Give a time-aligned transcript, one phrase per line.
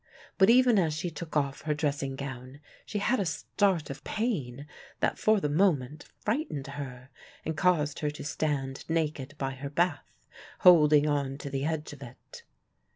[0.39, 4.65] But even as she took off her dressing gown, she had a start of pain
[4.99, 7.09] that for the moment frightened her,
[7.45, 10.11] and caused her to stand naked by her bath,
[10.61, 12.41] holding on to the edge of it.